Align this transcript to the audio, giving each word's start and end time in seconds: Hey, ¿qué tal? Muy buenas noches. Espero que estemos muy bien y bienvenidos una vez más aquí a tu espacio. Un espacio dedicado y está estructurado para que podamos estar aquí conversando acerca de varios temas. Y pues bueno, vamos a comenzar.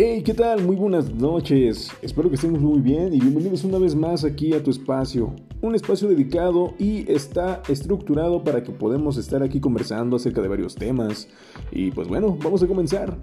Hey, 0.00 0.22
¿qué 0.22 0.32
tal? 0.32 0.62
Muy 0.62 0.76
buenas 0.76 1.12
noches. 1.12 1.90
Espero 2.02 2.28
que 2.28 2.36
estemos 2.36 2.60
muy 2.60 2.80
bien 2.80 3.12
y 3.12 3.18
bienvenidos 3.18 3.64
una 3.64 3.78
vez 3.78 3.96
más 3.96 4.22
aquí 4.22 4.54
a 4.54 4.62
tu 4.62 4.70
espacio. 4.70 5.34
Un 5.60 5.74
espacio 5.74 6.06
dedicado 6.06 6.72
y 6.78 7.10
está 7.10 7.64
estructurado 7.68 8.44
para 8.44 8.62
que 8.62 8.70
podamos 8.70 9.16
estar 9.16 9.42
aquí 9.42 9.58
conversando 9.58 10.14
acerca 10.14 10.40
de 10.40 10.46
varios 10.46 10.76
temas. 10.76 11.26
Y 11.72 11.90
pues 11.90 12.06
bueno, 12.06 12.38
vamos 12.40 12.62
a 12.62 12.68
comenzar. 12.68 13.18